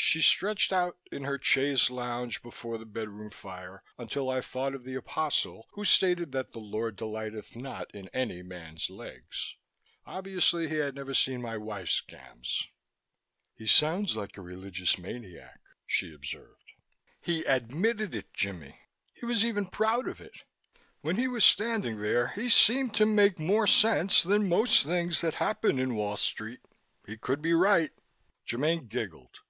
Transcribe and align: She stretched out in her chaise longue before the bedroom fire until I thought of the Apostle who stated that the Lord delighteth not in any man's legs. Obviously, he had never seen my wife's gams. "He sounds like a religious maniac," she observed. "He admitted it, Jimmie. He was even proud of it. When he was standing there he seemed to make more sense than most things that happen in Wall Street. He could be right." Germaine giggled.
She 0.00 0.22
stretched 0.22 0.72
out 0.72 0.96
in 1.10 1.24
her 1.24 1.40
chaise 1.42 1.90
longue 1.90 2.36
before 2.40 2.78
the 2.78 2.86
bedroom 2.86 3.30
fire 3.30 3.82
until 3.98 4.30
I 4.30 4.40
thought 4.40 4.72
of 4.72 4.84
the 4.84 4.94
Apostle 4.94 5.66
who 5.72 5.84
stated 5.84 6.30
that 6.32 6.52
the 6.52 6.60
Lord 6.60 6.94
delighteth 6.94 7.56
not 7.56 7.92
in 7.92 8.08
any 8.10 8.40
man's 8.42 8.88
legs. 8.88 9.56
Obviously, 10.06 10.68
he 10.68 10.76
had 10.76 10.94
never 10.94 11.12
seen 11.14 11.42
my 11.42 11.56
wife's 11.56 12.00
gams. 12.00 12.68
"He 13.56 13.66
sounds 13.66 14.14
like 14.14 14.36
a 14.36 14.40
religious 14.40 14.96
maniac," 14.98 15.58
she 15.84 16.14
observed. 16.14 16.72
"He 17.20 17.44
admitted 17.44 18.14
it, 18.14 18.32
Jimmie. 18.32 18.78
He 19.14 19.26
was 19.26 19.44
even 19.44 19.66
proud 19.66 20.06
of 20.06 20.20
it. 20.20 20.44
When 21.00 21.16
he 21.16 21.26
was 21.26 21.44
standing 21.44 21.98
there 22.00 22.28
he 22.28 22.48
seemed 22.48 22.94
to 22.94 23.04
make 23.04 23.40
more 23.40 23.66
sense 23.66 24.22
than 24.22 24.48
most 24.48 24.84
things 24.84 25.20
that 25.22 25.34
happen 25.34 25.80
in 25.80 25.96
Wall 25.96 26.16
Street. 26.16 26.60
He 27.04 27.16
could 27.16 27.42
be 27.42 27.52
right." 27.52 27.90
Germaine 28.48 28.86
giggled. 28.86 29.40